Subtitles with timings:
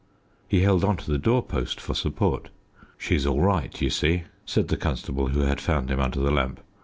[0.47, 2.49] He held on to the door post for support.
[2.97, 6.59] "She's all right, you see," said the constable, who had found him under the lamp.